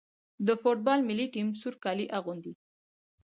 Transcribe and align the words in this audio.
د 0.47 0.49
فوټبال 0.61 0.99
ملي 1.09 1.27
ټیم 1.33 1.47
سور 1.61 1.75
کالي 1.83 2.05
اغوندي. 2.17 2.53